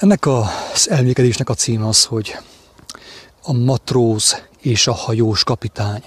[0.00, 2.36] Ennek az elmékedésnek a címe az, hogy
[3.42, 6.02] a matróz és a hajós kapitány.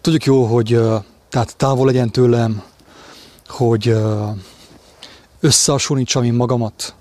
[0.00, 0.80] Tudjuk jó, hogy
[1.28, 2.62] tehát távol legyen tőlem,
[3.48, 3.96] hogy
[5.40, 6.94] összehasonlítsam én magamat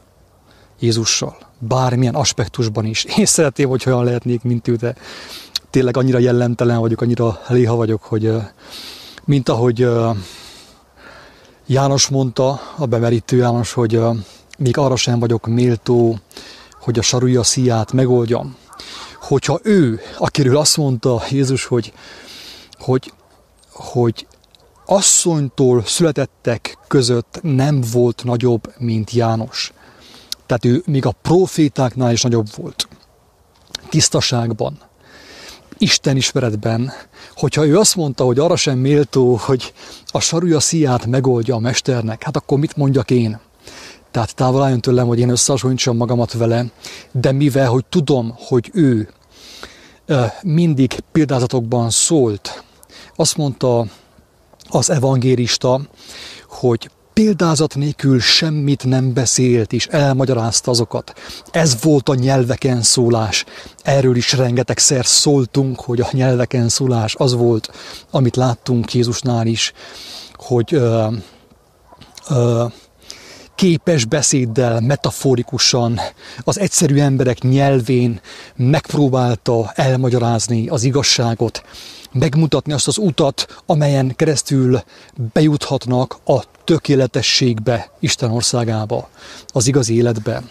[0.80, 3.04] Jézussal, bármilyen aspektusban is.
[3.18, 4.96] Én szeretném, hogy olyan lehetnék, mint ő, de
[5.70, 8.34] tényleg annyira jellemtelen vagyok, annyira léha vagyok, hogy
[9.26, 9.88] mint ahogy
[11.66, 14.02] János mondta, a bemerítő János, hogy
[14.58, 16.20] még arra sem vagyok méltó,
[16.80, 18.56] hogy a sarúja szíját megoldjam.
[19.22, 21.94] Hogyha ő, akiről azt mondta Jézus, hogy,
[22.80, 23.14] hogy,
[23.72, 24.28] hogy
[24.86, 29.74] asszonytól születettek között nem volt nagyobb, mint János.
[30.46, 32.88] Tehát ő még a profétáknál is nagyobb volt.
[33.90, 34.80] Tisztaságban,
[35.78, 36.92] Isten ismeretben,
[37.36, 39.74] hogyha ő azt mondta, hogy arra sem méltó, hogy
[40.06, 43.40] a sarúja szíját megoldja a mesternek, hát akkor mit mondjak én?
[44.16, 46.66] Tehát távol álljon tőlem, hogy én összehasonlítsam magamat vele,
[47.12, 49.10] de mivel, hogy tudom, hogy ő
[50.42, 52.64] mindig példázatokban szólt,
[53.16, 53.86] azt mondta
[54.70, 55.82] az evangélista,
[56.48, 61.14] hogy példázat nélkül semmit nem beszélt, és elmagyarázta azokat.
[61.52, 63.46] Ez volt a nyelveken szólás.
[63.84, 67.72] Erről is rengetegszer szóltunk, hogy a nyelveken szólás az volt,
[68.12, 69.74] amit láttunk Jézusnál is,
[70.34, 71.08] hogy ö,
[72.30, 72.66] ö,
[73.56, 76.00] képes beszéddel, metaforikusan,
[76.40, 78.20] az egyszerű emberek nyelvén
[78.56, 81.64] megpróbálta elmagyarázni az igazságot,
[82.12, 84.82] megmutatni azt az utat, amelyen keresztül
[85.34, 89.10] bejuthatnak a tökéletességbe, Isten országába,
[89.48, 90.44] az igazi életbe.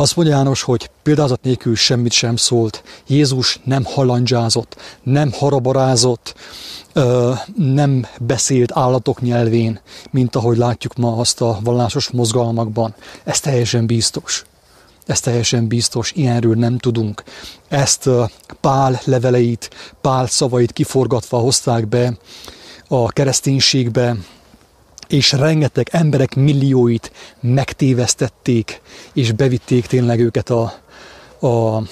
[0.00, 2.82] Azt mondja János, hogy példázat nélkül semmit sem szólt.
[3.06, 6.34] Jézus nem halandzsázott, nem harabarázott,
[7.56, 12.94] nem beszélt állatok nyelvén, mint ahogy látjuk ma azt a vallásos mozgalmakban.
[13.24, 14.44] Ez teljesen biztos.
[15.06, 17.22] Ez teljesen biztos, ilyenről nem tudunk.
[17.68, 18.08] Ezt
[18.60, 19.70] Pál leveleit,
[20.00, 22.16] Pál szavait kiforgatva hozták be
[22.88, 24.16] a kereszténységbe,
[25.10, 28.80] és rengeteg emberek millióit megtévesztették,
[29.12, 30.72] és bevitték tényleg őket a,
[31.46, 31.82] a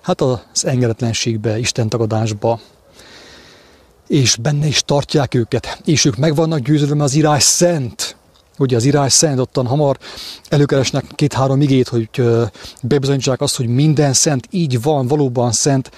[0.00, 2.60] hát az engedetlenségbe, Isten tagadásba,
[4.06, 8.16] és benne is tartják őket, és ők meg vannak győződve, az írás szent,
[8.60, 9.98] Ugye az írás szent ottan hamar
[10.48, 12.10] előkeresnek két-három igét, hogy
[12.82, 15.90] bebizonyítsák azt, hogy minden szent így van, valóban szent,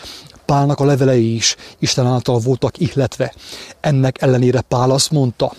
[0.44, 3.34] Pálnak a levelei is Isten által voltak ihletve.
[3.80, 5.52] Ennek ellenére Pál azt mondta,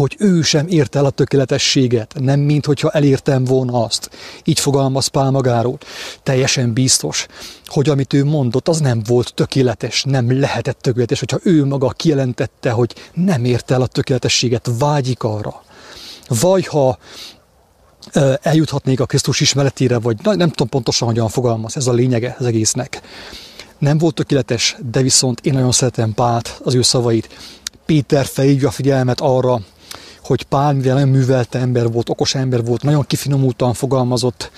[0.00, 4.10] hogy ő sem ért el a tökéletességet, nem mint hogyha elértem volna azt.
[4.44, 5.78] Így fogalmaz Pál magáról.
[6.22, 7.26] Teljesen biztos,
[7.66, 12.70] hogy amit ő mondott, az nem volt tökéletes, nem lehetett tökéletes, hogyha ő maga kijelentette,
[12.70, 15.62] hogy nem ért el a tökéletességet, vágyik arra.
[16.28, 16.98] Vagy ha
[18.42, 23.00] eljuthatnék a Krisztus ismeretére, vagy nem tudom pontosan, hogyan fogalmaz, ez a lényege az egésznek.
[23.78, 27.28] Nem volt tökéletes, de viszont én nagyon szeretem Pált, az ő szavait.
[27.86, 29.60] Péter felhívja a figyelmet arra,
[30.30, 34.50] hogy Pál, mivel nagyon művelte ember volt, okos ember volt, nagyon kifinomultan fogalmazott,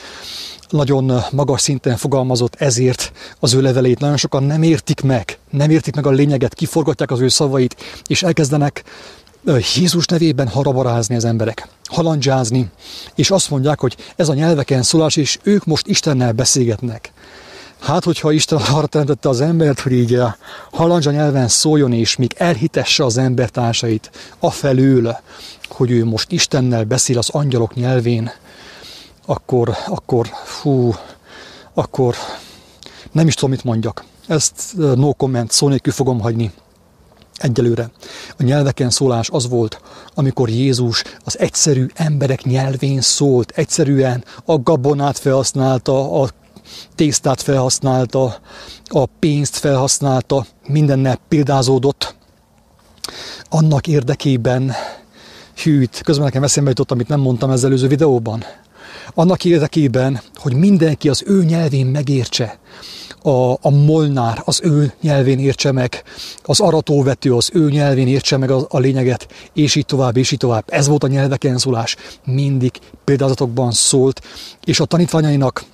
[0.71, 5.95] nagyon magas szinten fogalmazott, ezért az ő levelét nagyon sokan nem értik meg, nem értik
[5.95, 8.85] meg a lényeget, kiforgatják az ő szavait, és elkezdenek
[9.77, 12.71] Jézus nevében harabarázni az emberek, halandzsázni,
[13.15, 17.13] és azt mondják, hogy ez a nyelveken szólás, és ők most Istennel beszélgetnek.
[17.83, 20.37] Hát, hogyha Isten arra teremtette az embert, hogy így a
[20.73, 25.21] halandzsa nyelven szóljon, és még elhitesse az embertársait afelől,
[25.83, 28.31] hogy ő most Istennel beszél az angyalok nyelvén,
[29.27, 30.95] akkor, akkor, fú,
[31.75, 32.15] akkor
[33.13, 34.05] nem is tudom, mit mondjak.
[34.27, 36.53] Ezt no comment, szó nélkül fogom hagyni.
[37.35, 37.91] Egyelőre
[38.39, 39.81] a nyelveken szólás az volt,
[40.15, 46.29] amikor Jézus az egyszerű emberek nyelvén szólt, egyszerűen a gabonát felhasználta, a
[46.95, 48.41] tésztát felhasználta,
[48.85, 52.15] a pénzt felhasználta, mindennel példázódott.
[53.49, 54.75] Annak érdekében,
[55.57, 58.45] hűt, közben nekem eszembe jutott, amit nem mondtam ezzel előző videóban,
[59.15, 62.59] annak érdekében, hogy mindenki az ő nyelvén megértse,
[63.23, 66.03] a, a molnár az ő nyelvén értse meg,
[66.43, 70.39] az aratóvető az ő nyelvén értse meg a, a lényeget, és így tovább, és így
[70.39, 70.65] tovább.
[70.67, 72.71] Ez volt a nyelveken szólás, mindig
[73.05, 74.21] példázatokban szólt,
[74.65, 75.65] és a tanítványainak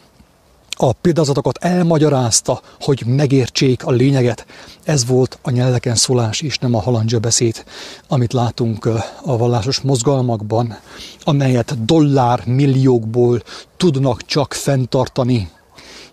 [0.81, 4.47] a példázatokat elmagyarázta, hogy megértsék a lényeget.
[4.85, 7.65] Ez volt a nyelveken szólás, és nem a halandzsa beszéd,
[8.09, 8.89] amit látunk
[9.25, 10.79] a vallásos mozgalmakban,
[11.25, 13.43] amelyet dollár milliókból
[13.77, 15.51] tudnak csak fenntartani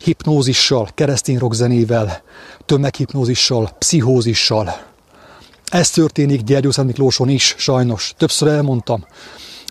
[0.04, 2.22] hipnózissal, keresztény rockzenével,
[2.66, 4.76] tömeghipnózissal, pszichózissal.
[5.66, 8.14] Ez történik Gyergyószent Miklóson is, sajnos.
[8.18, 9.06] Többször elmondtam.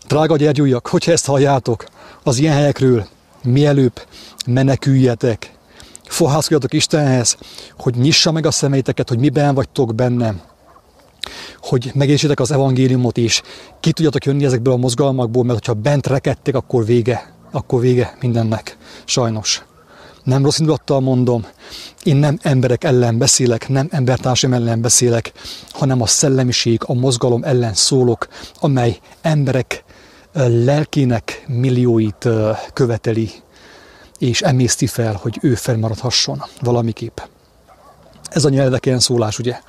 [0.06, 1.85] Drága gyergyújak, hogyha ezt halljátok,
[2.23, 3.06] az ilyen helyekről
[3.44, 4.02] mielőbb
[4.46, 5.52] meneküljetek,
[6.05, 7.37] fohászkodjatok Istenhez,
[7.79, 10.35] hogy nyissa meg a szemeiteket, hogy miben vagytok benne,
[11.61, 13.43] hogy megértsétek az evangéliumot is,
[13.81, 18.76] ki tudjatok jönni ezekből a mozgalmakból, mert ha bent rekedtek, akkor vége, akkor vége mindennek,
[19.05, 19.62] sajnos.
[20.25, 21.46] Nem rossz indulattal mondom,
[22.02, 25.32] én nem emberek ellen beszélek, nem embertársam ellen beszélek,
[25.70, 28.29] hanem a szellemiség, a mozgalom ellen szólok,
[28.61, 29.85] amely emberek
[30.43, 32.29] lelkének millióit
[32.73, 33.31] követeli,
[34.19, 37.19] és emészti fel, hogy ő felmaradhasson valamiképp.
[38.31, 39.61] Ez a nyelveken szólás, ugye?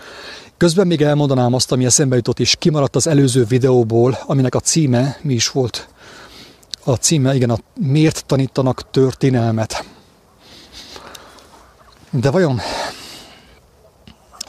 [0.57, 5.17] Közben még elmondanám azt, ami eszembe jutott, és kimaradt az előző videóból, aminek a címe
[5.21, 5.87] mi is volt.
[6.83, 9.85] A címe, igen, a miért tanítanak történelmet.
[12.09, 12.59] De vajon,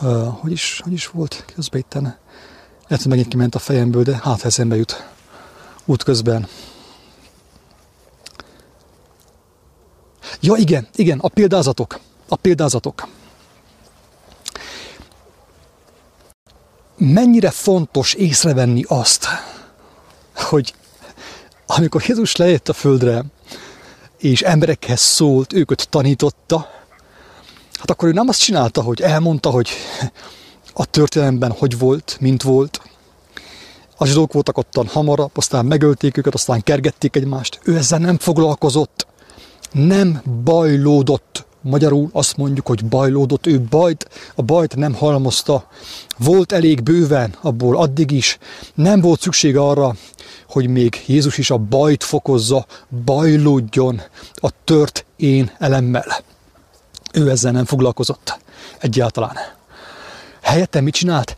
[0.02, 2.02] uh, hogy, is, hogy is volt közben itten?
[2.88, 5.06] Lehet, hogy megint kiment a fejemből, de hát eszembe jut
[5.84, 6.46] útközben.
[10.40, 12.00] Ja, igen, igen, a példázatok.
[12.28, 13.08] A példázatok.
[16.96, 19.26] Mennyire fontos észrevenni azt,
[20.34, 20.74] hogy
[21.66, 23.24] amikor Jézus lejött a földre,
[24.18, 26.70] és emberekhez szólt, őket tanította,
[27.72, 29.70] hát akkor ő nem azt csinálta, hogy elmondta, hogy
[30.72, 32.80] a történelemben hogy volt, mint volt.
[33.96, 37.60] A zsidók voltak ottan hamarabb, aztán megölték őket, aztán kergették egymást.
[37.64, 39.06] Ő ezzel nem foglalkozott
[39.72, 41.46] nem bajlódott.
[41.60, 45.68] Magyarul azt mondjuk, hogy bajlódott, ő bajt, a bajt nem halmozta.
[46.18, 48.38] Volt elég bőven abból addig is.
[48.74, 49.94] Nem volt szükség arra,
[50.48, 52.66] hogy még Jézus is a bajt fokozza,
[53.04, 54.00] bajlódjon
[54.34, 56.24] a tört én elemmel.
[57.12, 58.38] Ő ezzel nem foglalkozott
[58.78, 59.36] egyáltalán.
[60.42, 61.36] Helyette mit csinált?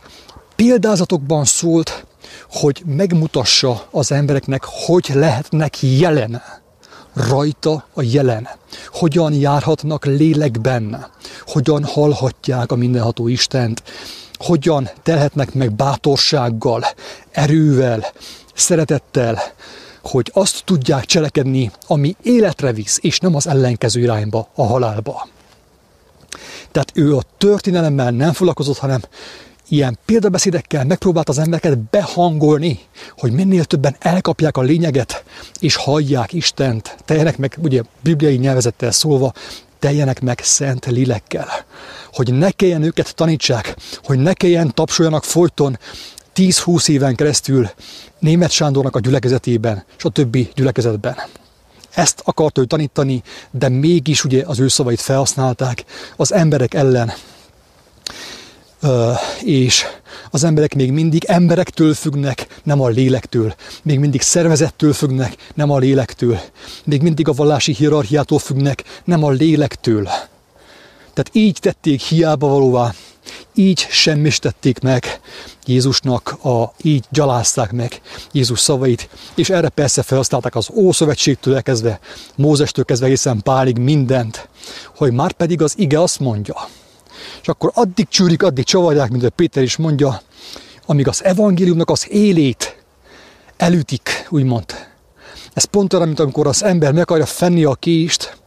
[0.55, 2.05] Példázatokban szólt,
[2.51, 6.41] hogy megmutassa az embereknek, hogy lehetnek jelen
[7.13, 8.47] rajta a jelen.
[8.87, 11.05] Hogyan járhatnak lélekben,
[11.45, 13.83] hogyan hallhatják a mindenható Istent,
[14.33, 16.85] hogyan telhetnek meg bátorsággal,
[17.31, 18.05] erővel,
[18.53, 19.39] szeretettel,
[20.01, 25.27] hogy azt tudják cselekedni, ami életre visz, és nem az ellenkező irányba, a halálba.
[26.71, 29.01] Tehát ő a történelemmel nem foglalkozott, hanem
[29.69, 32.79] ilyen példabeszédekkel megpróbált az embereket behangolni,
[33.17, 35.23] hogy minél többen elkapják a lényeget,
[35.59, 39.33] és hallják Istent, teljenek meg, ugye bibliai nyelvezettel szólva,
[39.79, 41.47] teljenek meg szent lélekkel.
[42.13, 45.79] Hogy ne kelljen őket tanítsák, hogy ne kelljen tapsoljanak folyton
[46.35, 47.69] 10-20 éven keresztül
[48.19, 51.15] német Sándornak a gyülekezetében, és a többi gyülekezetben.
[51.93, 55.83] Ezt akart ő tanítani, de mégis ugye az ő szavait felhasználták
[56.15, 57.11] az emberek ellen,
[59.43, 59.85] és
[60.29, 63.55] az emberek még mindig emberektől függnek, nem a lélektől.
[63.83, 66.39] Még mindig szervezettől függnek, nem a lélektől.
[66.83, 70.03] Még mindig a vallási hierarchiától függnek, nem a lélektől.
[71.13, 72.93] Tehát így tették hiába valóvá,
[73.55, 75.19] így semmistették meg
[75.65, 78.01] Jézusnak, a, így gyalázták meg
[78.31, 81.99] Jézus szavait, és erre persze felhasználták az Ószövetségtől kezdve,
[82.35, 84.49] Mózestől kezdve egészen Pálig mindent,
[84.95, 86.55] hogy már pedig az ige azt mondja,
[87.41, 90.21] és akkor addig csűrik, addig csavarják, mint a Péter is mondja,
[90.85, 92.83] amíg az evangéliumnak az élét
[93.57, 94.65] elütik, úgymond.
[95.53, 98.37] Ez pont olyan, mint amikor az ember meg akarja fenni a kést,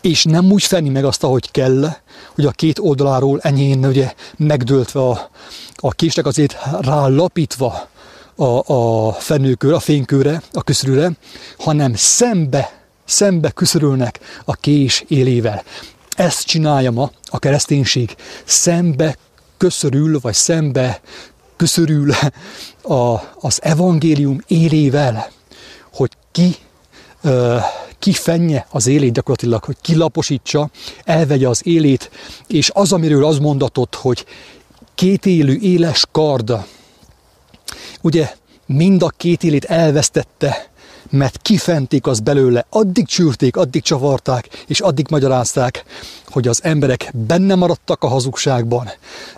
[0.00, 1.88] és nem úgy fenni meg azt, ahogy kell,
[2.34, 5.30] hogy a két oldaláról enyén ugye megdöltve a,
[5.76, 7.88] a késnek azért rálapítva
[8.36, 11.10] a, a fenőkőre, a fénykőre, a köszörűre,
[11.58, 15.62] hanem szembe, szembe küszörülnek a kés élével.
[16.18, 18.14] Ezt csinálja ma a kereszténység.
[18.44, 19.16] Szembe
[19.56, 21.00] köszörül, vagy szembe
[21.56, 22.12] köszörül
[22.82, 25.30] a, az evangélium élével,
[25.92, 26.56] hogy ki
[27.22, 27.56] ö,
[27.98, 30.70] kifenje az élét gyakorlatilag, hogy kilaposítsa,
[31.04, 32.10] elvegye az élét,
[32.46, 34.24] és az, amiről az mondatott, hogy
[34.94, 36.66] két élő éles karda,
[38.00, 38.34] ugye
[38.66, 40.70] mind a két élét elvesztette,
[41.10, 45.84] mert kifenték az belőle, addig csűrték, addig csavarták, és addig magyarázták,
[46.26, 48.90] hogy az emberek benne maradtak a hazugságban,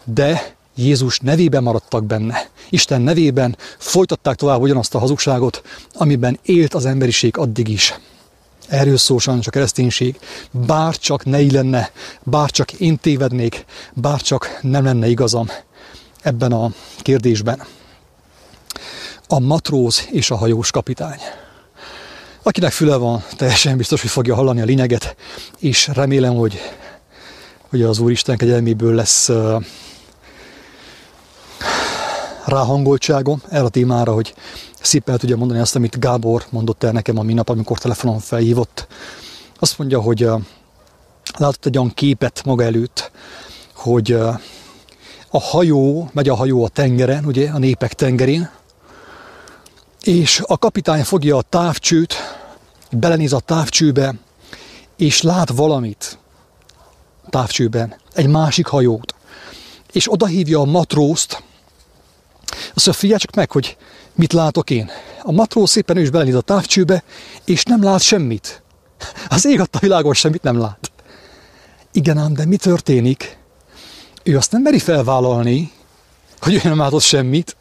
[0.04, 2.48] de Jézus nevében maradtak benne.
[2.70, 5.62] Isten nevében folytatták tovább ugyanazt a hazugságot,
[5.94, 7.94] amiben élt az emberiség addig is.
[8.68, 10.18] Erről szól sajnos a kereszténység.
[10.50, 11.90] Bár csak ne lenne,
[12.22, 15.46] bár csak én tévednék, bár csak nem lenne igazam
[16.22, 17.62] ebben a kérdésben.
[19.28, 21.18] A matróz és a hajós kapitány.
[22.42, 25.16] Akinek füle van, teljesen biztos, hogy fogja hallani a lényeget,
[25.59, 26.61] és remélem, hogy,
[27.68, 29.62] hogy az Úristen kegyelméből lesz uh,
[32.47, 34.35] ráhangoltságom erre a témára, hogy
[34.80, 38.87] szépen tudja mondani azt, amit Gábor mondott el nekem a minap, amikor telefonon felhívott.
[39.59, 40.28] Azt mondja, hogy
[41.38, 43.11] látott egy olyan képet maga előtt,
[43.75, 44.12] hogy
[45.30, 48.50] a hajó, megy a hajó a tengeren, ugye, a népek tengerén,
[50.02, 52.14] és a kapitány fogja a távcsőt,
[52.90, 54.14] belenéz a távcsőbe,
[54.97, 56.19] és lát valamit
[57.28, 59.14] távcsőben, egy másik hajót,
[59.92, 61.42] és odahívja a matrózt,
[62.75, 63.76] azt mondja, figyelj csak meg, hogy
[64.14, 64.90] mit látok én.
[65.23, 67.02] A matróz szépen ő is belenéz a távcsőbe,
[67.45, 68.62] és nem lát semmit.
[69.28, 70.90] Az ég a világon semmit nem lát.
[71.92, 73.38] Igen ám, de mi történik?
[74.23, 75.73] Ő azt nem meri felvállalni,
[76.40, 77.57] hogy ő nem látott semmit,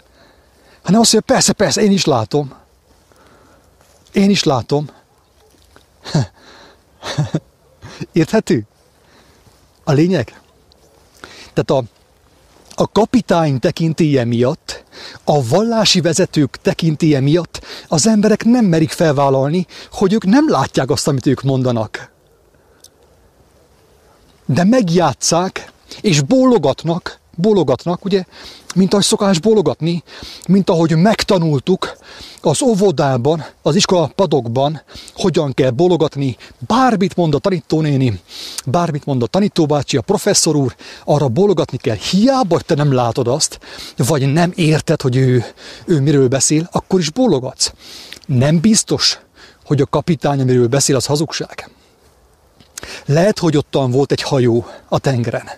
[0.90, 2.54] hanem azt mondja, persze, persze, én is látom.
[4.12, 4.90] Én is látom.
[8.12, 8.68] Érthető?
[9.84, 10.42] A lényeg?
[11.54, 11.84] Tehát a,
[12.76, 14.84] a kapitány tekintélye miatt,
[15.24, 21.08] a vallási vezetők tekintélye miatt az emberek nem merik felvállalni, hogy ők nem látják azt,
[21.08, 22.12] amit ők mondanak.
[24.46, 28.24] De megjátszák, és bólogatnak, bólogatnak, ugye,
[28.76, 30.04] mint ahogy szokás bólogatni,
[30.48, 31.98] mint ahogy megtanultuk
[32.42, 34.82] az óvodában, az iskola padokban,
[35.14, 38.20] hogyan kell bólogatni, bármit mond a tanítónéni,
[38.66, 41.96] bármit mond a tanítóbácsi, a professzor úr, arra bólogatni kell.
[41.96, 43.60] Hiába, hogy te nem látod azt,
[43.98, 45.46] vagy nem érted, hogy ő,
[45.86, 47.72] ő miről beszél, akkor is bólogatsz.
[48.26, 49.20] Nem biztos,
[49.66, 51.70] hogy a kapitány, amiről beszél, az hazugság.
[53.06, 55.50] Lehet, hogy ottan volt egy hajó a tengeren,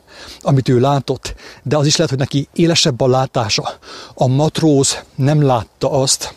[0.41, 3.69] amit ő látott, de az is lehet, hogy neki élesebb a látása.
[4.13, 6.33] A matróz nem látta azt,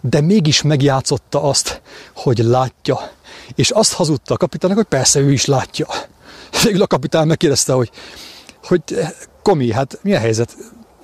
[0.00, 1.80] de mégis megjátszotta azt,
[2.14, 3.10] hogy látja.
[3.54, 5.86] És azt hazudta a kapitánynak, hogy persze ő is látja.
[6.64, 7.90] Végül a kapitán megkérdezte, hogy,
[8.64, 8.82] hogy
[9.42, 10.56] komi, hát mi a helyzet?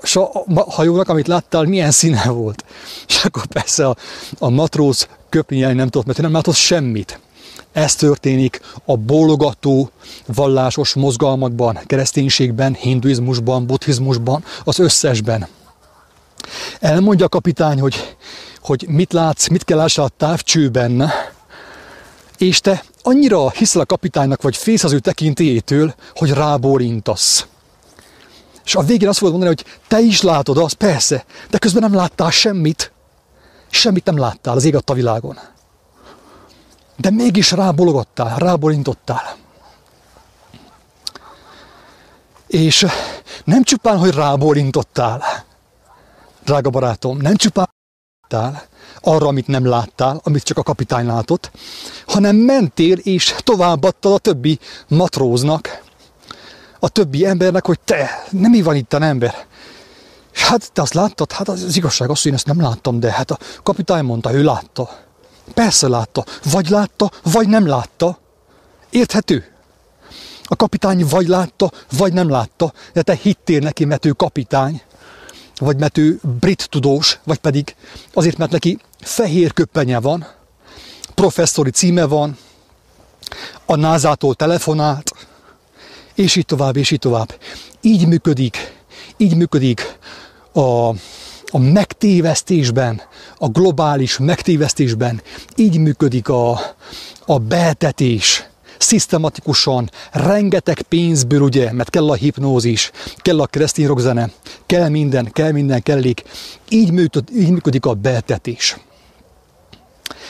[0.03, 2.65] És a hajónak, amit láttál, milyen színe volt?
[3.09, 3.97] És akkor persze a,
[4.39, 7.21] a matróz köpni nem tudott, mert ő nem látott semmit.
[7.77, 9.91] Ez történik a bólogató
[10.27, 15.47] vallásos mozgalmakban, kereszténységben, hinduizmusban, buddhizmusban, az összesben.
[16.81, 18.17] Elmondja a kapitány, hogy,
[18.61, 21.11] hogy mit látsz, mit kell lássa a távcsőben,
[22.39, 27.47] és te annyira hiszel a kapitánynak, vagy fész az ő tekintélyétől, hogy rábólintasz.
[28.65, 31.95] És a végén azt fogod mondani, hogy te is látod azt, persze, de közben nem
[31.95, 32.93] láttál semmit.
[33.71, 35.39] Semmit nem láttál az ég a világon
[36.97, 39.37] de mégis rábologattál, rábolintottál.
[42.47, 42.87] És
[43.45, 45.23] nem csupán, hogy rábolintottál,
[46.45, 47.69] drága barátom, nem csupán
[49.01, 51.51] arra, amit nem láttál, amit csak a kapitány látott,
[52.07, 55.83] hanem mentél és továbbadtad a többi matróznak,
[56.81, 59.47] a többi embernek, hogy te, nem mi van itt a ember.
[60.33, 61.33] Hát te azt láttad?
[61.33, 64.43] Hát az igazság az, hogy én ezt nem láttam, de hát a kapitány mondta, ő
[64.43, 65.06] látta.
[65.55, 66.25] Persze látta.
[66.51, 68.19] Vagy látta, vagy nem látta.
[68.91, 69.51] Érthető?
[70.45, 74.83] A kapitány vagy látta, vagy nem látta, de te hittél neki, mert ő kapitány,
[75.59, 77.75] vagy mert ő brit tudós, vagy pedig
[78.13, 80.27] azért, mert neki fehér köpenye van,
[81.15, 82.39] professzori címe van,
[83.67, 85.13] a názától telefonált,
[86.15, 87.39] és így tovább, és így tovább.
[87.81, 88.75] Így működik,
[89.17, 89.99] így működik
[90.53, 90.91] a,
[91.57, 93.03] a megtévesztésben,
[93.39, 95.23] a globális megtévesztésben
[95.55, 96.61] így működik a,
[97.27, 98.45] a betetés,
[98.79, 104.31] szisztematikusan, rengeteg pénzből, ugye, mert kell a hipnózis, kell a keresztény rockzene,
[104.67, 106.23] kell minden, kell minden, kellik.
[106.69, 106.93] Így
[107.33, 108.77] így működik a betetés.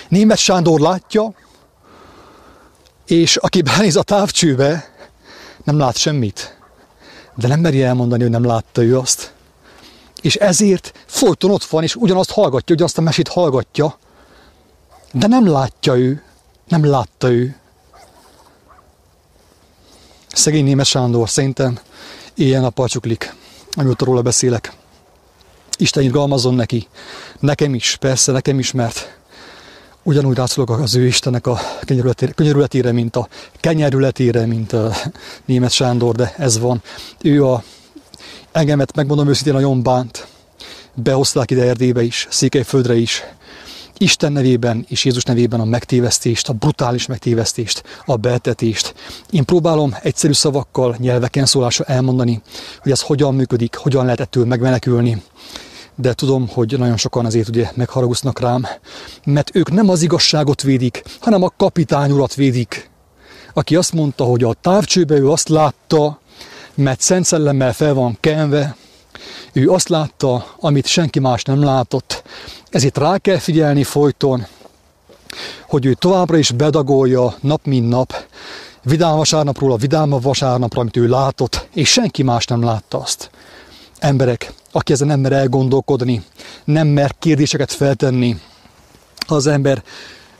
[0.08, 1.32] Német Sándor látja,
[3.06, 4.94] és aki benéz a távcsőbe,
[5.64, 6.58] nem lát semmit.
[7.34, 9.34] De nem meri elmondani, hogy nem látta ő azt
[10.26, 13.98] és ezért folyton ott van, és ugyanazt hallgatja, ugyanazt a mesét hallgatja,
[15.12, 16.22] de nem látja ő,
[16.68, 17.56] nem látta ő.
[20.32, 21.78] Szegény némes Sándor szerintem
[22.34, 23.34] ilyen a csuklik,
[23.72, 24.72] amióta róla beszélek.
[25.78, 26.88] Isten irgalmazzon neki,
[27.40, 29.18] nekem is, persze nekem is, mert
[30.02, 31.58] ugyanúgy rászolok az ő Istennek a
[32.34, 33.28] könyörületére, mint a
[33.60, 34.92] kenyerületére, mint a
[35.44, 36.82] német Sándor, de ez van.
[37.22, 37.62] Ő a
[38.56, 40.26] engemet, megmondom őszintén, nagyon bánt.
[40.94, 43.24] Behozták ide Erdélybe is, Székelyföldre is.
[43.98, 48.94] Isten nevében és Jézus nevében a megtévesztést, a brutális megtévesztést, a betetést.
[49.30, 52.42] Én próbálom egyszerű szavakkal, nyelveken szólásra elmondani,
[52.82, 55.22] hogy ez hogyan működik, hogyan lehet ettől megmenekülni.
[55.94, 58.66] De tudom, hogy nagyon sokan azért ugye megharagusznak rám,
[59.24, 62.90] mert ők nem az igazságot védik, hanem a kapitány urat védik,
[63.54, 66.20] aki azt mondta, hogy a távcsőbe ő azt látta,
[66.76, 68.76] mert Szent Szellemmel fel van kenve,
[69.52, 72.22] Ő azt látta, amit senki más nem látott,
[72.70, 74.46] ezért rá kell figyelni folyton,
[75.68, 78.14] hogy ő továbbra is bedagolja nap mint nap,
[78.82, 83.30] vidám vasárnapról a vidámabb vasárnapra, amit ő látott, és senki más nem látta azt.
[83.98, 86.24] Emberek, aki ezen nem mer elgondolkodni,
[86.64, 88.40] nem mer kérdéseket feltenni,
[89.26, 89.82] az ember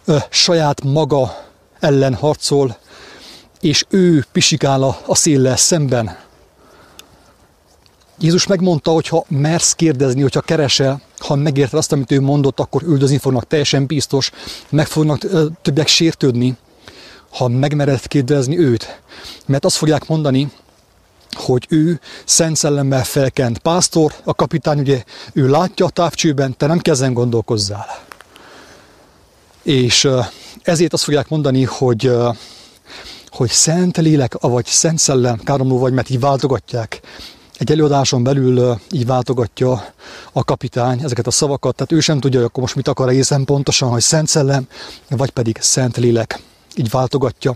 [0.05, 1.45] ö, saját maga
[1.81, 2.77] ellen harcol,
[3.61, 6.17] és ő pisikál a, a széllel szemben.
[8.19, 12.83] Jézus megmondta, hogy ha mersz kérdezni, hogyha keresel, ha megérted azt, amit ő mondott, akkor
[12.83, 14.31] üldözni fognak, teljesen biztos,
[14.69, 16.57] meg fognak ö, többek sértődni,
[17.31, 19.01] ha megmered kérdezni őt.
[19.47, 20.51] Mert azt fogják mondani,
[21.31, 26.79] hogy ő szent szellemmel felkent pásztor, a kapitány ugye ő látja a távcsőben, te nem
[26.79, 27.87] kezden gondolkozzál.
[29.63, 30.09] És
[30.63, 32.13] ezért azt fogják mondani, hogy
[33.29, 37.01] hogy szent lélek, vagy szent szellem, káromló vagy, mert így váltogatják.
[37.59, 39.85] Egy előadáson belül így váltogatja
[40.33, 43.45] a kapitány ezeket a szavakat, tehát ő sem tudja, hogy akkor most mit akar egészen
[43.45, 44.67] pontosan, hogy szent szellem,
[45.11, 46.41] vagy pedig szent lélek.
[46.75, 47.55] Így váltogatja.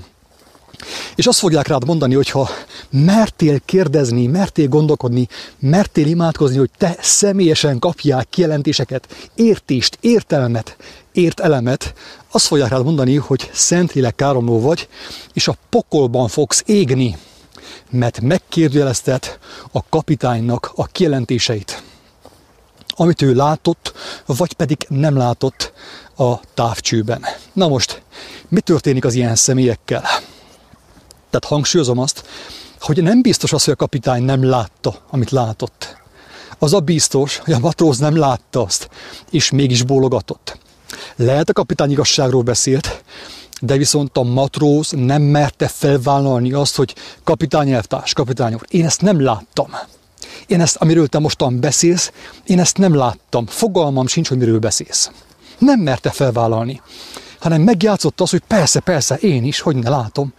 [1.15, 2.49] És azt fogják rád mondani, hogy ha
[2.91, 5.29] mertél kérdezni, mertél gondolkodni,
[5.59, 10.77] mertél imádkozni, hogy te személyesen kapják kijelentéseket, értést, értelmet,
[11.13, 11.95] ért elemet,
[12.31, 14.89] azt fogják rád mondani, hogy szentlélek káromló vagy,
[15.33, 17.17] és a pokolban fogsz égni,
[17.91, 19.39] mert megkérdőjelezted
[19.73, 21.83] a kapitánynak a kijelentéseit,
[22.89, 23.93] amit ő látott,
[24.27, 25.73] vagy pedig nem látott
[26.17, 27.25] a távcsőben.
[27.53, 28.03] Na most,
[28.49, 30.03] mi történik az ilyen személyekkel?
[31.31, 32.25] Tehát hangsúlyozom azt,
[32.81, 35.97] hogy nem biztos az, hogy a kapitány nem látta, amit látott.
[36.59, 38.89] Az a biztos, hogy a matróz nem látta azt,
[39.31, 40.59] és mégis bólogatott.
[41.17, 43.03] Lehet a kapitány igazságról beszélt,
[43.61, 49.01] de viszont a matróz nem merte felvállalni azt, hogy kapitány elvtárs, kapitány úr, én ezt
[49.01, 49.71] nem láttam.
[50.47, 52.13] Én ezt, amiről te mostan beszélsz,
[52.45, 53.47] én ezt nem láttam.
[53.47, 55.11] Fogalmam sincs, hogy miről beszélsz.
[55.59, 56.81] Nem merte felvállalni,
[57.39, 60.33] hanem megjátszott az, hogy persze, persze, én is, hogy ne látom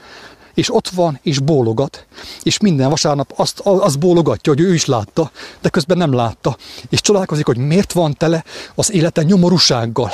[0.53, 2.05] és ott van, és bólogat,
[2.43, 5.31] és minden vasárnap azt, azt bólogatja, hogy ő is látta,
[5.61, 6.57] de közben nem látta,
[6.89, 8.43] és csodálkozik, hogy miért van tele
[8.75, 10.11] az élete nyomorúsággal.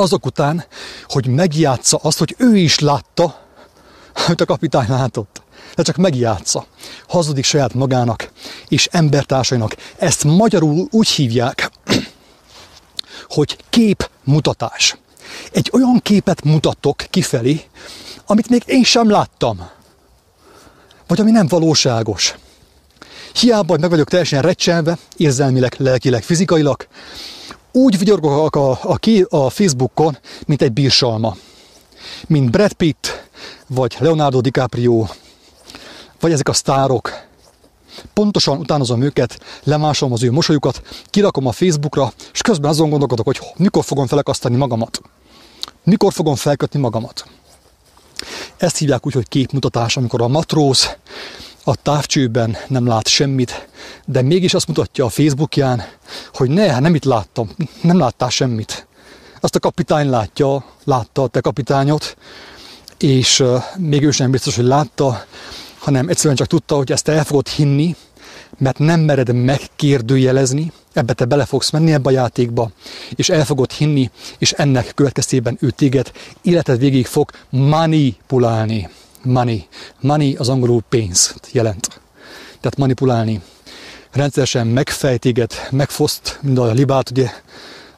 [0.00, 0.64] Azok után,
[1.04, 3.40] hogy megjátsza azt, hogy ő is látta,
[4.14, 5.42] hogy a kapitány látott.
[5.74, 6.66] De csak megjátsza.
[7.08, 8.30] Hazudik saját magának
[8.68, 9.76] és embertársainak.
[9.98, 11.70] Ezt magyarul úgy hívják,
[13.36, 14.96] hogy képmutatás
[15.52, 17.64] egy olyan képet mutatok kifelé,
[18.26, 19.68] amit még én sem láttam.
[21.06, 22.34] Vagy ami nem valóságos.
[23.32, 26.86] Hiába, hogy meg vagyok teljesen recsenve, érzelmileg, lelkileg, fizikailag,
[27.72, 31.36] úgy vigyorgok a, a, a, Facebookon, mint egy bírsalma.
[32.26, 33.28] Mint Brad Pitt,
[33.66, 35.06] vagy Leonardo DiCaprio,
[36.20, 37.28] vagy ezek a sztárok.
[38.14, 43.40] Pontosan utánozom őket, lemásolom az ő mosolyukat, kirakom a Facebookra, és közben azon gondolkodok, hogy
[43.56, 45.00] mikor fogom felakasztani magamat.
[45.84, 47.24] Mikor fogom felkötni magamat?
[48.56, 50.96] Ezt hívják úgy, hogy képmutatás, amikor a matróz
[51.64, 53.68] a távcsőben nem lát semmit,
[54.06, 55.84] de mégis azt mutatja a Facebookján,
[56.32, 57.50] hogy ne, nem itt láttam,
[57.82, 58.86] nem láttál semmit.
[59.40, 62.16] Azt a kapitány látja, látta a te kapitányot,
[62.98, 63.44] és
[63.76, 65.24] még ő sem biztos, hogy látta,
[65.78, 67.96] hanem egyszerűen csak tudta, hogy ezt el fogod hinni,
[68.58, 72.70] mert nem mered megkérdőjelezni, ebbe te bele fogsz menni ebbe a játékba,
[73.14, 78.88] és el fogod hinni, és ennek következtében ő téged életed végig fog manipulálni.
[79.22, 79.68] Money.
[80.00, 82.00] Money az angolul pénz jelent.
[82.60, 83.42] Tehát manipulálni.
[84.12, 87.30] Rendszeresen megfej téged, megfoszt, mint a libát, ugye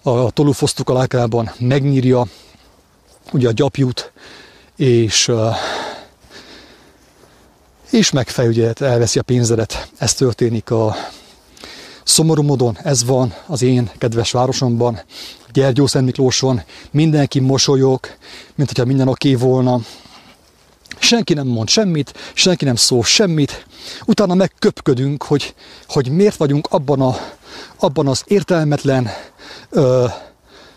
[0.02, 2.26] a tolufosztuk alákában, megnyírja
[3.32, 4.12] ugye a gyapjút,
[4.76, 5.32] és
[7.90, 9.88] és megfej, ugye elveszi a pénzedet.
[9.98, 10.96] Ez történik a
[12.04, 15.00] szomorú módon, ez van az én kedves városomban,
[15.52, 18.00] Gyergyó Szent Miklóson, mindenki mosolyog,
[18.54, 19.80] mint hogyha minden oké volna,
[21.02, 23.66] senki nem mond semmit, senki nem szól semmit,
[24.04, 25.54] utána megköpködünk, hogy,
[25.88, 27.16] hogy miért vagyunk abban, a,
[27.76, 29.10] abban az értelmetlen
[29.70, 30.06] ö,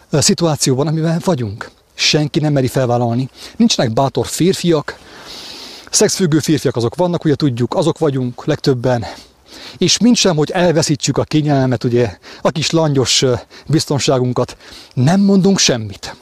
[0.09, 1.69] ö, szituációban, amiben vagyunk.
[1.93, 3.29] Senki nem meri felvállalni.
[3.55, 4.99] Nincsenek bátor férfiak,
[5.89, 9.05] Szexfüggő férfiak azok vannak, ugye tudjuk, azok vagyunk legtöbben,
[9.77, 13.23] és mint sem, hogy elveszítsük a kényelmet, ugye, a kis langyos
[13.67, 14.57] biztonságunkat,
[14.93, 16.15] nem mondunk semmit.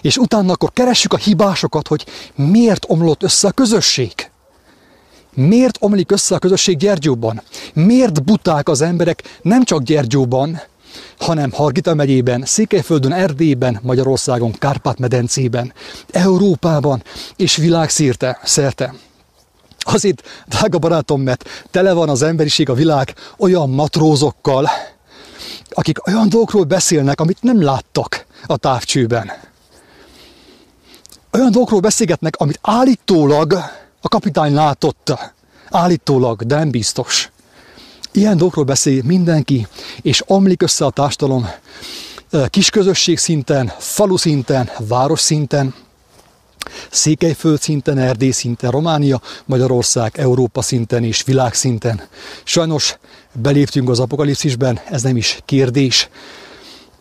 [0.00, 4.12] És utána akkor keressük a hibásokat, hogy miért omlott össze a közösség.
[5.34, 7.42] Miért omlik össze a közösség Gyergyóban?
[7.74, 10.60] Miért buták az emberek nem csak Gyergyóban,
[11.18, 15.72] hanem Hargita megyében, Székelyföldön, Erdélyben, Magyarországon, Kárpát-medencében,
[16.10, 17.02] Európában
[17.36, 18.94] és világszerte, szerte.
[19.78, 24.70] Azért, drága barátom, mert tele van az emberiség, a világ olyan matrózokkal,
[25.70, 29.30] akik olyan dolgokról beszélnek, amit nem láttak a távcsőben.
[31.32, 33.52] Olyan dolgokról beszélgetnek, amit állítólag
[34.00, 35.12] a kapitány látott.
[35.70, 37.30] Állítólag, de nem biztos.
[38.12, 39.66] Ilyen dolgokról beszél mindenki,
[40.02, 41.48] és omlik össze a társadalom
[42.48, 45.74] kisközösség szinten, falu szinten, város szinten,
[46.90, 52.00] Székelyföld szinten, Erdély szinten, Románia, Magyarország, Európa szinten és világszinten.
[52.44, 52.98] Sajnos
[53.32, 56.08] beléptünk az apokalipszisben, ez nem is kérdés,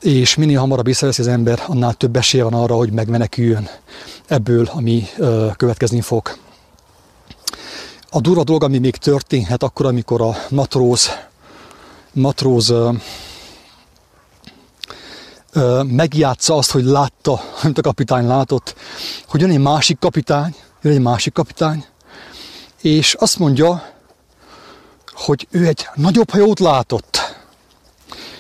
[0.02, 3.70] és minél hamarabb észreveszi az ember, annál több esélye van arra, hogy megmeneküljön
[4.28, 5.08] ebből, ami
[5.58, 6.38] következni fog.
[8.10, 11.10] A durva dolog, ami még történhet akkor, amikor a matróz,
[12.12, 12.74] matróz
[15.84, 18.76] megjátsza azt, hogy látta, amit a kapitány látott,
[19.28, 21.86] hogy jön egy másik kapitány, jön egy másik kapitány,
[22.82, 23.84] és azt mondja,
[25.14, 27.29] hogy ő egy nagyobb hajót látott.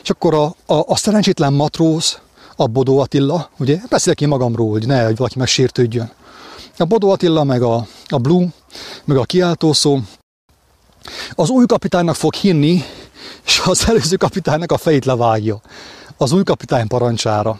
[0.01, 2.19] És akkor a, a, a szerencsétlen matróz,
[2.55, 6.11] a Bodó Attila, ugye, beszélek én magamról, hogy ne, hogy valaki megsértődjön.
[6.77, 8.47] A Bodó Attila, meg a, a Blue,
[9.05, 9.99] meg a kiáltószó,
[11.31, 12.83] az új kapitánynak fog hinni,
[13.45, 15.61] és az előző kapitánynak a fejét levágja.
[16.17, 17.59] Az új kapitány parancsára.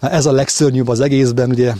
[0.00, 1.72] Na ez a legszörnyűbb az egészben, ugye.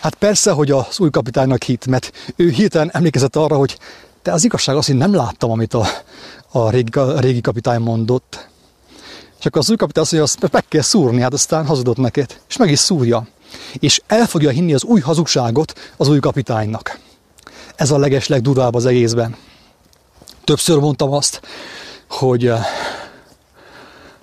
[0.00, 3.78] Hát persze, hogy az új kapitánynak hit, mert ő hirtelen emlékezett arra, hogy
[4.22, 5.86] de az igazság az, hogy nem láttam, amit a,
[6.50, 8.48] a, régi, a régi kapitány mondott.
[9.44, 12.40] Akkor az új kapitány azt mondja, azt meg kell szúrni, hát aztán hazudott neked.
[12.48, 13.26] És meg is szúrja.
[13.78, 16.98] És el fogja hinni az új hazugságot az új kapitánynak.
[17.76, 19.36] Ez a leges legdurvább az egészben.
[20.44, 21.40] Többször mondtam azt,
[22.08, 22.64] hogy, eh,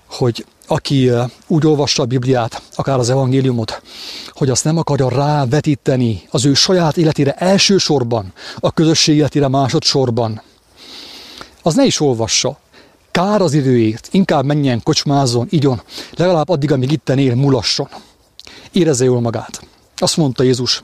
[0.10, 3.82] hogy aki eh, úgy olvassa a Bibliát, akár az evangéliumot,
[4.30, 10.41] hogy azt nem akarja rávetíteni az ő saját életére elsősorban, a közösség életére másodszorban,
[11.62, 12.58] az ne is olvassa.
[13.17, 15.82] Kár az időért, inkább menjen, kocsmázzon, igyon,
[16.15, 17.88] legalább addig, amíg itten él, mulasson.
[18.71, 19.62] Érezze jól magát.
[19.95, 20.84] Azt mondta Jézus,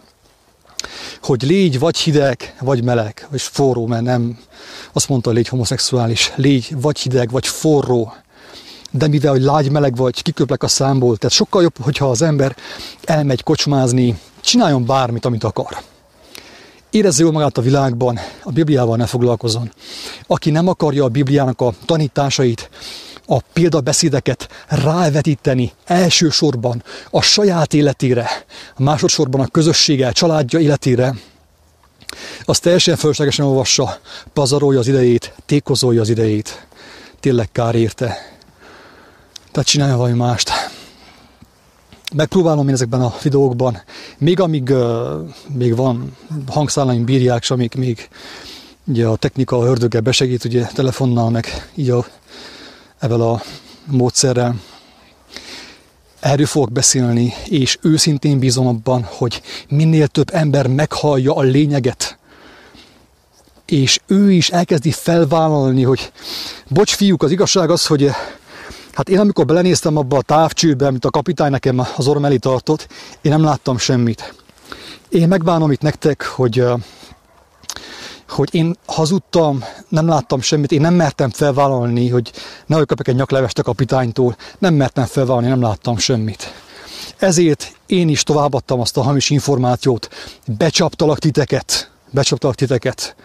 [1.21, 4.37] hogy légy vagy hideg, vagy meleg, vagy forró, mert nem
[4.93, 8.13] azt mondta, légy homoszexuális, légy vagy hideg, vagy forró,
[8.91, 12.55] de mivel, hogy lágy meleg vagy, kiköplek a számból, tehát sokkal jobb, hogyha az ember
[13.03, 15.77] elmegy kocsmázni, csináljon bármit, amit akar.
[16.93, 19.71] Érezze jól magát a világban, a Bibliával ne foglalkozon.
[20.27, 22.69] Aki nem akarja a Bibliának a tanításait,
[23.25, 28.27] a példabeszédeket rávetíteni elsősorban a saját életére,
[28.77, 31.15] másodszorban a közössége, a családja életére,
[32.45, 33.99] az teljesen fölöslegesen olvassa,
[34.33, 36.67] pazarolja az idejét, tékozolja az idejét.
[37.19, 38.17] Tényleg kár érte.
[39.51, 40.51] Tehát csinálja valami mást.
[42.13, 43.81] Megpróbálom én ezekben a videókban,
[44.17, 46.15] még amíg uh, még van
[46.47, 48.09] hangszálaim bírják, és amíg még
[48.85, 52.05] ugye a technika a ördöggel besegít, ugye telefonnal, meg így a,
[52.99, 53.41] evel a
[53.85, 54.55] módszerrel.
[56.19, 62.17] Erről fogok beszélni, és őszintén bízom abban, hogy minél több ember meghallja a lényeget,
[63.65, 66.11] és ő is elkezdi felvállalni, hogy
[66.67, 68.09] bocs fiúk, az igazság az, hogy
[68.93, 72.87] Hát én amikor belenéztem abba a távcsőbe, amit a kapitány nekem az orrom elé tartott,
[73.21, 74.33] én nem láttam semmit.
[75.09, 76.63] Én megbánom itt nektek, hogy,
[78.29, 82.31] hogy én hazudtam, nem láttam semmit, én nem mertem felvállalni, hogy
[82.65, 86.53] nehogy kapjak egy nyaklevest a kapitánytól, nem mertem felvállalni, nem láttam semmit.
[87.17, 90.09] Ezért én is továbbadtam azt a hamis információt,
[90.57, 93.15] becsaptalak titeket, becsaptalak titeket,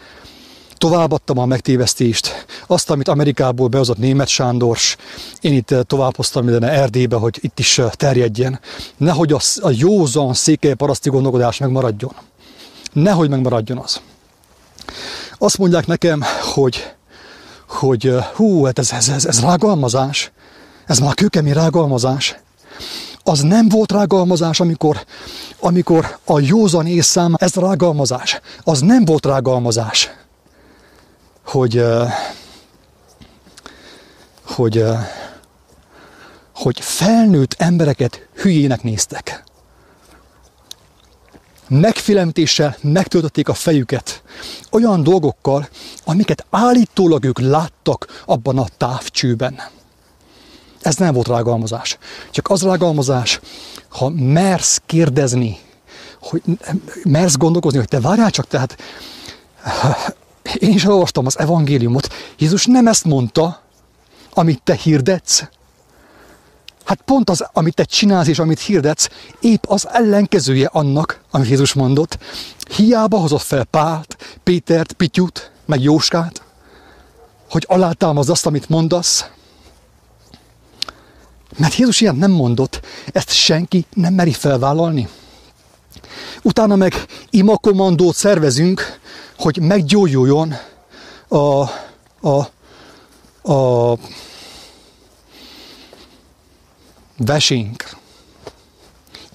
[0.78, 4.96] továbbadtam a megtévesztést, azt, amit Amerikából behozott német Sándors,
[5.40, 8.60] én itt eh, továbbhoztam minden Erdélybe, hogy itt is eh, terjedjen.
[8.96, 12.12] Nehogy a, a józan székely paraszti gondolkodás megmaradjon.
[12.92, 14.00] Nehogy megmaradjon az.
[15.38, 16.22] Azt mondják nekem,
[16.54, 16.92] hogy,
[17.68, 20.32] hogy eh, hú, hát ez, ez, ez, ez rágalmazás.
[20.86, 22.36] Ez már kőkemény rágalmazás.
[23.22, 25.04] Az nem volt rágalmazás, amikor,
[25.60, 28.40] amikor a józan észám, ez rágalmazás.
[28.64, 30.10] Az nem volt rágalmazás
[31.48, 31.84] hogy,
[34.42, 34.84] hogy,
[36.54, 39.44] hogy felnőtt embereket hülyének néztek.
[41.68, 44.22] Megfélemtéssel megtöltötték a fejüket
[44.70, 45.68] olyan dolgokkal,
[46.04, 49.60] amiket állítólag ők láttak abban a távcsőben.
[50.80, 51.98] Ez nem volt rágalmazás.
[52.30, 53.40] Csak az rágalmazás,
[53.88, 55.58] ha mersz kérdezni,
[56.20, 56.42] hogy
[57.04, 58.76] mersz gondolkozni, hogy te várjál csak, tehát
[60.54, 62.08] én is olvastam az evangéliumot.
[62.38, 63.62] Jézus nem ezt mondta,
[64.34, 65.44] amit te hirdetsz.
[66.84, 69.08] Hát pont az, amit te csinálsz és amit hirdetsz,
[69.40, 72.18] épp az ellenkezője annak, amit Jézus mondott.
[72.70, 76.42] Hiába hozott fel Pált, Pétert, Pityut, meg Jóskát,
[77.50, 79.30] hogy alátámazd azt, amit mondasz.
[81.56, 82.80] Mert Jézus ilyen nem mondott,
[83.12, 85.08] ezt senki nem meri felvállalni.
[86.42, 86.94] Utána meg
[87.30, 88.98] imakomandót szervezünk,
[89.38, 90.54] hogy meggyógyuljon
[91.28, 91.36] a,
[92.20, 92.48] a,
[93.52, 93.96] a
[97.16, 97.96] vesénk.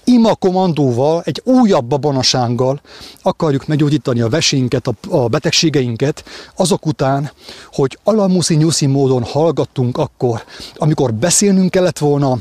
[0.04, 2.80] Ima komandóval, egy újabb babonasággal
[3.22, 6.24] akarjuk meggyógyítani a vesénket, a, a betegségeinket,
[6.56, 7.30] azok után,
[7.72, 12.38] hogy alamuszi nyuszi módon hallgattunk akkor, amikor beszélnünk kellett volna,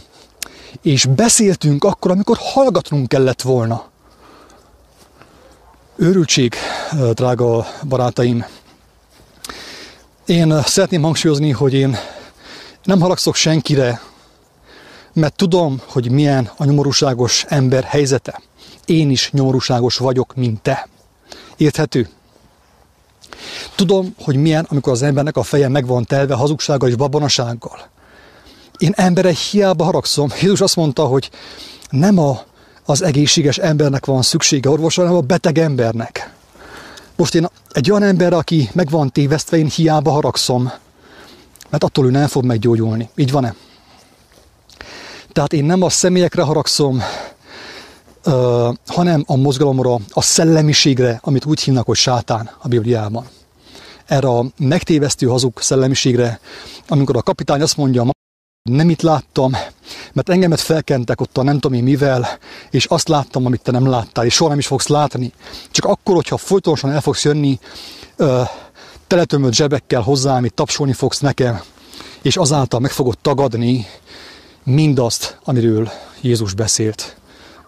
[0.81, 3.91] és beszéltünk akkor, amikor hallgatnunk kellett volna.
[5.95, 6.55] Őrültség,
[7.13, 8.45] drága barátaim.
[10.25, 11.97] Én szeretném hangsúlyozni, hogy én
[12.83, 14.01] nem haragszok senkire,
[15.13, 18.41] mert tudom, hogy milyen a nyomorúságos ember helyzete.
[18.85, 20.87] Én is nyomorúságos vagyok, mint te.
[21.57, 22.09] Érthető?
[23.75, 27.89] Tudom, hogy milyen, amikor az embernek a feje meg van telve hazugsággal és babonasággal.
[28.77, 30.29] Én embere hiába haragszom.
[30.41, 31.29] Jézus azt mondta, hogy
[31.89, 32.43] nem a,
[32.85, 36.33] az egészséges embernek van szüksége orvosra, hanem a beteg embernek.
[37.15, 40.71] Most én egy olyan ember, aki meg van tévesztve, én hiába haragszom,
[41.69, 43.09] mert attól ő nem fog meggyógyulni.
[43.15, 43.55] Így van-e?
[45.31, 47.01] Tehát én nem a személyekre haragszom,
[48.87, 53.27] hanem a mozgalomra, a szellemiségre, amit úgy hívnak, hogy sátán a Bibliában.
[54.05, 56.39] Erre a megtévesztő hazug szellemiségre,
[56.87, 58.11] amikor a kapitány azt mondja,
[58.69, 59.51] nem itt láttam,
[60.13, 62.27] mert engemet felkentek ott a nem tudom én mivel,
[62.69, 65.31] és azt láttam, amit te nem láttál, és soha nem is fogsz látni.
[65.71, 67.59] Csak akkor, hogyha folytonosan el fogsz jönni,
[68.17, 68.47] uh,
[69.07, 71.61] teletömött zsebekkel hozzám, itt tapsolni fogsz nekem,
[72.21, 73.85] és azáltal meg fogod tagadni
[74.63, 77.17] mindazt, amiről Jézus beszélt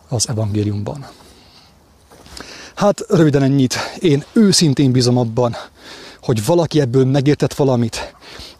[0.07, 1.07] az evangéliumban.
[2.75, 3.75] Hát röviden ennyit.
[3.99, 5.55] Én őszintén bízom abban,
[6.21, 8.15] hogy valaki ebből megértett valamit,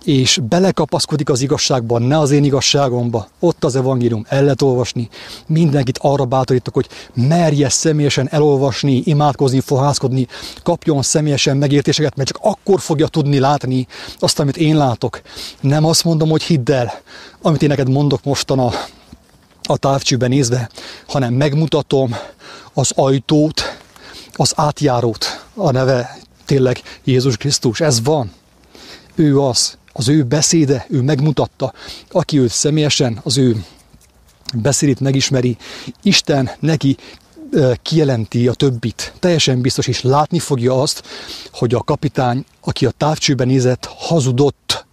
[0.06, 5.10] és belekapaszkodik az igazságban, ne az én igazságomba, ott az evangélium, el lehet olvasni.
[5.48, 10.28] Mindenkit arra bátorítok, hogy merje személyesen elolvasni, imádkozni, fohászkodni,
[10.64, 13.88] kapjon személyesen megértéseket, mert csak akkor fogja tudni látni
[14.20, 15.22] azt, amit én látok.
[15.62, 16.94] Nem azt mondom, hogy hidd el,
[17.42, 18.72] amit én neked mondok mostan a,
[19.64, 20.70] a távcsőben nézve,
[21.08, 22.16] hanem megmutatom
[22.74, 23.62] az ajtót,
[24.34, 28.32] az átjárót, a neve tényleg Jézus Krisztus, ez van.
[29.16, 31.74] Ő az, az ő beszéde, ő megmutatta,
[32.12, 33.66] aki őt személyesen, az ő
[34.54, 35.58] beszédét megismeri,
[36.02, 36.98] Isten neki
[37.82, 39.14] kijelenti a többit.
[39.20, 41.04] Teljesen biztos, és látni fogja azt,
[41.52, 44.86] hogy a kapitány, aki a távcsőben nézett, hazudott.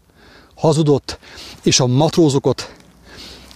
[0.54, 1.18] Hazudott,
[1.62, 2.74] és a matrózokat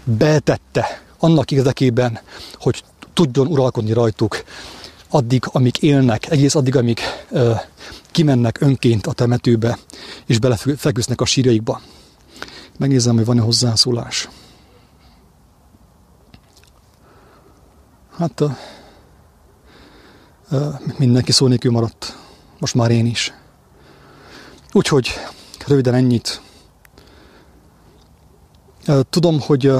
[0.04, 2.18] betette annak érdekében,
[2.54, 2.82] hogy
[3.12, 4.44] tudjon uralkodni rajtuk
[5.08, 7.00] addig, amíg élnek, egész addig, amíg
[8.16, 9.78] kimennek önként a temetőbe,
[10.26, 11.80] és belefeküsznek a sírjaikba.
[12.78, 14.28] Megnézem, hogy van-e hozzászólás.
[18.16, 18.46] Hát ö,
[20.50, 22.16] ö, mindenki szó nélkül maradt.
[22.58, 23.32] Most már én is.
[24.72, 25.08] Úgyhogy
[25.66, 26.40] röviden ennyit.
[29.10, 29.72] Tudom, hogy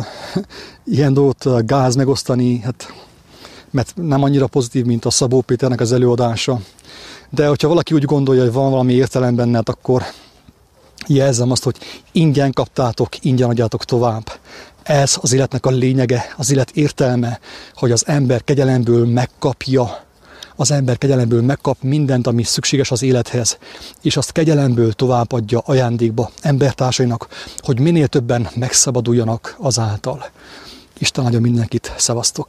[0.85, 2.92] ilyen dolgot gáz megosztani, hát
[3.70, 6.61] mert nem annyira pozitív, mint a Szabó Péternek az előadása.
[7.31, 10.03] De hogyha valaki úgy gondolja, hogy van valami értelem benned, akkor
[11.07, 11.77] jelzem azt, hogy
[12.12, 14.33] ingyen kaptátok, ingyen adjátok tovább.
[14.83, 17.41] Ez az életnek a lényege, az élet értelme,
[17.75, 20.05] hogy az ember kegyelemből megkapja,
[20.57, 23.59] az ember kegyelemből megkap mindent, ami szükséges az élethez,
[24.03, 30.31] és azt kegyelemből továbbadja ajándékba embertársainak, hogy minél többen megszabaduljanak azáltal.
[30.99, 32.45] Isten áldja mindenkit, szevasztok!